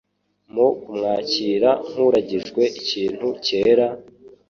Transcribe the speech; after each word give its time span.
Mu 0.53 0.67
kumwakira 0.81 1.69
nk'uragijwe 1.89 2.63
ikintu 2.79 3.27
cyera, 3.45 3.87